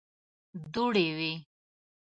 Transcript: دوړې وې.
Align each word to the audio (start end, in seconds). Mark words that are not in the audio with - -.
دوړې 0.73 1.07
وې. 1.17 1.33